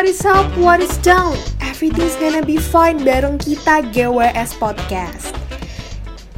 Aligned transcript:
what 0.00 0.08
is 0.08 0.24
up, 0.24 0.48
what 0.56 0.80
is 0.80 0.96
down? 1.04 1.36
Everything's 1.60 2.16
gonna 2.16 2.40
be 2.40 2.56
fine 2.56 3.04
bareng 3.04 3.36
kita 3.36 3.84
GWS 3.92 4.56
Podcast. 4.56 5.36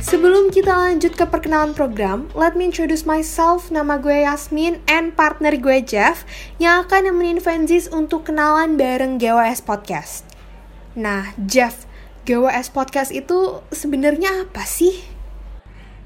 Sebelum 0.02 0.50
kita 0.50 0.74
lanjut 0.74 1.14
ke 1.14 1.22
perkenalan 1.30 1.70
program, 1.70 2.26
let 2.34 2.58
me 2.58 2.66
introduce 2.66 3.06
myself. 3.06 3.70
Nama 3.70 4.02
gue 4.02 4.26
Yasmin 4.26 4.82
and 4.90 5.14
partner 5.14 5.54
gue 5.54 5.78
Jeff 5.78 6.26
yang 6.58 6.82
akan 6.82 7.14
nemenin 7.14 7.38
Fenzis 7.38 7.86
untuk 7.86 8.26
kenalan 8.26 8.74
bareng 8.74 9.22
GWS 9.22 9.62
Podcast. 9.62 10.26
Nah, 10.98 11.30
Jeff, 11.38 11.86
GWS 12.26 12.74
Podcast 12.74 13.14
itu 13.14 13.62
sebenarnya 13.70 14.50
apa 14.50 14.66
sih? 14.66 15.06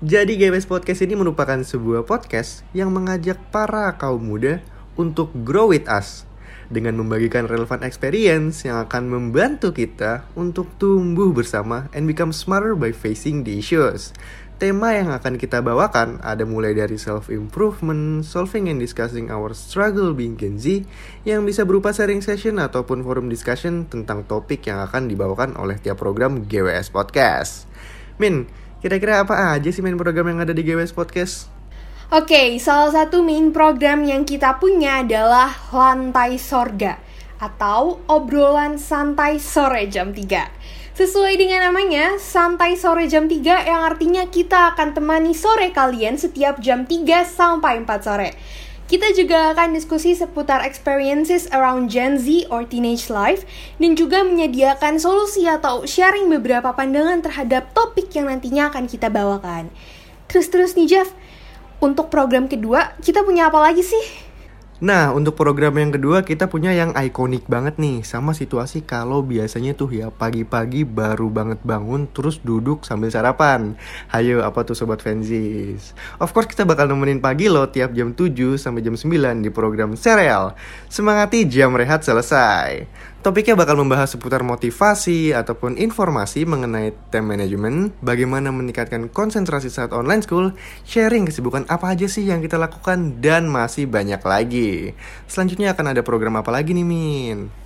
Jadi 0.05 0.37
GWS 0.37 0.69
Podcast 0.69 1.01
ini 1.01 1.17
merupakan 1.17 1.57
sebuah 1.57 2.05
podcast 2.05 2.69
yang 2.77 2.93
mengajak 2.93 3.41
para 3.49 3.97
kaum 3.97 4.21
muda 4.21 4.61
untuk 5.01 5.33
grow 5.41 5.73
with 5.73 5.89
us 5.89 6.29
dengan 6.69 6.99
membagikan 6.99 7.47
relevan 7.47 7.87
experience 7.87 8.67
yang 8.67 8.83
akan 8.83 9.07
membantu 9.07 9.71
kita 9.71 10.27
untuk 10.35 10.71
tumbuh 10.81 11.31
bersama 11.31 11.87
and 11.95 12.11
become 12.11 12.35
smarter 12.35 12.75
by 12.75 12.91
facing 12.91 13.47
the 13.47 13.59
issues. 13.59 14.11
Tema 14.57 14.97
yang 14.97 15.13
akan 15.13 15.37
kita 15.37 15.61
bawakan 15.61 16.17
ada 16.25 16.49
mulai 16.49 16.73
dari 16.73 16.97
self-improvement, 16.97 18.25
solving 18.25 18.73
and 18.73 18.81
discussing 18.81 19.29
our 19.29 19.53
struggle 19.53 20.17
being 20.17 20.41
Gen 20.41 20.57
Z, 20.57 20.89
yang 21.29 21.45
bisa 21.45 21.69
berupa 21.69 21.93
sharing 21.93 22.25
session 22.25 22.57
ataupun 22.57 23.05
forum 23.05 23.29
discussion 23.29 23.85
tentang 23.85 24.25
topik 24.25 24.65
yang 24.65 24.81
akan 24.81 25.13
dibawakan 25.13 25.61
oleh 25.61 25.77
tiap 25.77 26.01
program 26.01 26.49
GWS 26.49 26.89
Podcast. 26.89 27.69
Min, 28.17 28.49
kira-kira 28.81 29.21
apa 29.21 29.53
aja 29.53 29.69
sih 29.69 29.85
main 29.85 30.01
program 30.01 30.33
yang 30.33 30.41
ada 30.41 30.57
di 30.57 30.65
GWS 30.65 30.97
Podcast? 30.97 31.56
Oke, 32.07 32.55
salah 32.63 32.95
satu 32.95 33.27
main 33.27 33.51
program 33.51 34.07
yang 34.07 34.23
kita 34.23 34.63
punya 34.63 35.03
adalah 35.03 35.51
Lantai 35.75 36.39
Sorga 36.39 37.03
atau 37.43 37.99
obrolan 38.07 38.79
santai 38.79 39.43
sore 39.43 39.91
jam 39.91 40.15
3. 40.15 40.95
Sesuai 40.95 41.35
dengan 41.35 41.67
namanya, 41.67 42.15
santai 42.23 42.79
sore 42.79 43.11
jam 43.11 43.27
3 43.27 43.43
yang 43.43 43.83
artinya 43.83 44.23
kita 44.31 44.79
akan 44.79 44.95
temani 44.95 45.35
sore 45.35 45.75
kalian 45.75 46.15
setiap 46.15 46.63
jam 46.63 46.87
3 46.87 47.27
sampai 47.27 47.83
4 47.83 47.99
sore. 47.99 48.39
Kita 48.87 49.11
juga 49.11 49.51
akan 49.51 49.75
diskusi 49.75 50.15
seputar 50.15 50.63
experiences 50.63 51.51
around 51.51 51.91
Gen 51.91 52.23
Z 52.23 52.47
or 52.55 52.63
teenage 52.63 53.11
life 53.11 53.43
dan 53.83 53.99
juga 53.99 54.23
menyediakan 54.23 55.03
solusi 55.03 55.51
atau 55.51 55.83
sharing 55.83 56.31
beberapa 56.31 56.71
pandangan 56.71 57.27
terhadap 57.27 57.75
topik 57.75 58.15
yang 58.15 58.31
nantinya 58.31 58.71
akan 58.71 58.87
kita 58.87 59.11
bawakan. 59.11 59.75
Terus-terus 60.31 60.79
nih 60.79 60.87
Jeff, 60.87 61.11
untuk 61.81 62.09
program 62.09 62.49
kedua, 62.49 62.97
kita 63.05 63.23
punya 63.23 63.49
apa 63.53 63.61
lagi 63.61 63.85
sih? 63.85 64.27
Nah, 64.77 65.09
untuk 65.17 65.41
program 65.41 65.73
yang 65.81 65.89
kedua 65.89 66.21
kita 66.21 66.53
punya 66.53 66.69
yang 66.69 66.93
ikonik 66.93 67.49
banget 67.49 67.81
nih 67.81 68.05
Sama 68.05 68.37
situasi 68.37 68.85
kalau 68.85 69.25
biasanya 69.25 69.73
tuh 69.73 69.89
ya 69.89 70.13
pagi-pagi 70.13 70.85
baru 70.85 71.33
banget 71.33 71.65
bangun 71.65 72.05
terus 72.13 72.45
duduk 72.45 72.85
sambil 72.85 73.09
sarapan 73.09 73.73
Hayo, 74.13 74.45
apa 74.45 74.69
tuh 74.69 74.77
Sobat 74.77 75.01
Fenzis? 75.01 75.97
Of 76.21 76.37
course 76.37 76.53
kita 76.53 76.69
bakal 76.69 76.93
nemenin 76.93 77.25
pagi 77.25 77.49
loh 77.49 77.73
tiap 77.73 77.97
jam 77.97 78.13
7 78.13 78.61
sampai 78.61 78.85
jam 78.85 79.01
9 79.01 79.41
di 79.41 79.49
program 79.49 79.97
Serial 79.97 80.53
Semangati 80.93 81.49
jam 81.49 81.73
rehat 81.73 82.05
selesai 82.05 82.85
Topiknya 83.27 83.59
bakal 83.59 83.75
membahas 83.83 84.15
seputar 84.15 84.47
motivasi 84.47 85.35
ataupun 85.35 85.83
informasi 85.83 86.47
mengenai 86.47 86.95
time 87.11 87.35
management, 87.35 87.99
bagaimana 87.99 88.55
meningkatkan 88.55 89.11
konsentrasi 89.11 89.67
saat 89.67 89.91
online 89.91 90.23
school, 90.23 90.55
sharing 90.87 91.27
kesibukan 91.27 91.67
apa 91.67 91.91
aja 91.91 92.07
sih 92.07 92.23
yang 92.23 92.39
kita 92.39 92.55
lakukan, 92.55 93.19
dan 93.19 93.51
masih 93.51 93.91
banyak 93.91 94.23
lagi. 94.23 94.95
Selanjutnya 95.27 95.75
akan 95.75 95.91
ada 95.91 96.07
program 96.07 96.39
apa 96.39 96.55
lagi 96.55 96.71
nih, 96.71 96.87
Min? 96.87 97.66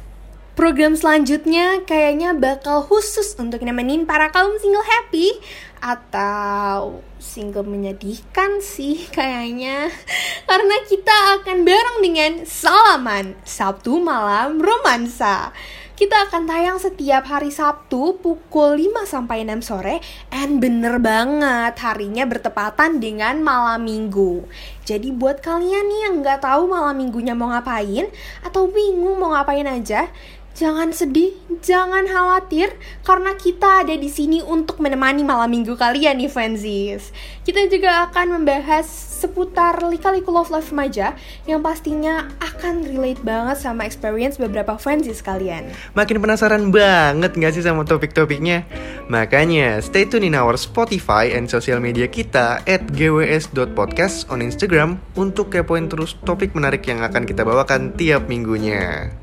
Program 0.61 0.93
selanjutnya 0.93 1.89
kayaknya 1.89 2.37
bakal 2.37 2.85
khusus 2.85 3.33
untuk 3.41 3.65
nemenin 3.65 4.05
para 4.05 4.29
kaum 4.29 4.61
single 4.61 4.85
happy 4.85 5.33
atau 5.81 7.01
single 7.17 7.65
menyedihkan 7.65 8.61
sih 8.61 9.09
kayaknya. 9.09 9.89
Karena 10.53 10.77
kita 10.85 11.41
akan 11.41 11.65
bareng 11.65 11.99
dengan 12.05 12.33
Salaman 12.45 13.41
Sabtu 13.41 14.05
malam 14.05 14.61
romansa. 14.61 15.57
Kita 15.97 16.29
akan 16.29 16.49
tayang 16.49 16.77
setiap 16.81 17.29
hari 17.29 17.53
Sabtu 17.53 18.21
pukul 18.25 18.81
5 18.81 19.05
sampai 19.05 19.45
6 19.45 19.65
sore. 19.65 20.01
And 20.29 20.57
bener 20.61 20.97
banget 21.01 21.77
harinya 21.81 22.25
bertepatan 22.29 23.01
dengan 23.01 23.41
malam 23.41 23.85
minggu. 23.85 24.45
Jadi 24.85 25.13
buat 25.13 25.45
kalian 25.45 25.85
nih 25.89 26.01
yang 26.09 26.15
nggak 26.25 26.41
tahu 26.41 26.73
malam 26.73 26.97
minggunya 26.97 27.37
mau 27.37 27.53
ngapain 27.53 28.09
atau 28.41 28.65
bingung 28.69 29.21
mau 29.21 29.37
ngapain 29.37 29.69
aja 29.69 30.09
Jangan 30.51 30.91
sedih, 30.91 31.33
jangan 31.63 32.05
khawatir, 32.11 32.75
karena 33.07 33.33
kita 33.39 33.87
ada 33.87 33.95
di 33.95 34.11
sini 34.11 34.43
untuk 34.43 34.83
menemani 34.83 35.23
malam 35.23 35.49
minggu 35.49 35.79
kalian 35.79 36.19
nih, 36.19 36.29
Fansies. 36.29 37.15
Kita 37.47 37.71
juga 37.71 38.11
akan 38.11 38.43
membahas 38.43 38.85
seputar 39.21 39.79
lika-liku 39.87 40.35
love 40.35 40.51
life 40.51 40.75
remaja 40.75 41.15
yang 41.47 41.63
pastinya 41.63 42.29
akan 42.43 42.83
relate 42.83 43.23
banget 43.23 43.63
sama 43.63 43.87
experience 43.87 44.43
beberapa 44.43 44.75
Fansies 44.75 45.23
kalian. 45.23 45.71
Makin 45.95 46.19
penasaran 46.19 46.75
banget 46.75 47.39
gak 47.39 47.53
sih 47.55 47.65
sama 47.65 47.87
topik-topiknya? 47.87 48.67
Makanya, 49.07 49.79
stay 49.79 50.03
tune 50.03 50.29
in 50.29 50.35
our 50.35 50.59
Spotify 50.59 51.31
and 51.31 51.47
social 51.47 51.79
media 51.79 52.11
kita 52.11 52.61
at 52.67 52.83
gws.podcast 52.91 54.27
on 54.29 54.43
Instagram 54.43 54.99
untuk 55.15 55.55
kepoin 55.55 55.87
terus 55.87 56.19
topik 56.27 56.59
menarik 56.59 56.83
yang 56.91 57.07
akan 57.07 57.23
kita 57.23 57.47
bawakan 57.47 57.95
tiap 57.95 58.27
minggunya. 58.27 59.15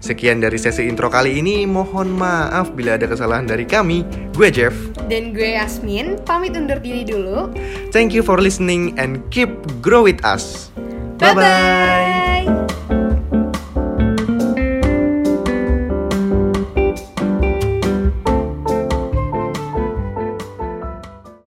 Sekian 0.00 0.38
dari 0.38 0.60
sesi 0.60 0.86
intro 0.86 1.08
kali 1.10 1.40
ini, 1.40 1.66
mohon 1.66 2.14
maaf 2.14 2.70
bila 2.72 2.94
ada 2.94 3.08
kesalahan 3.10 3.48
dari 3.48 3.66
kami. 3.66 4.04
Gue 4.36 4.52
Jeff. 4.52 4.74
Dan 5.10 5.34
gue 5.34 5.56
Yasmin, 5.56 6.20
pamit 6.22 6.54
undur 6.54 6.78
diri 6.78 7.02
dulu. 7.02 7.50
Thank 7.90 8.12
you 8.12 8.22
for 8.22 8.38
listening 8.38 8.94
and 9.00 9.24
keep 9.32 9.50
grow 9.80 10.04
with 10.04 10.22
us. 10.22 10.70
Bye-bye. 11.16 12.05